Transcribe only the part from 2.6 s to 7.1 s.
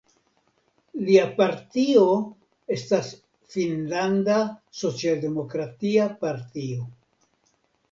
estas Finnlanda Socialdemokratia Partio.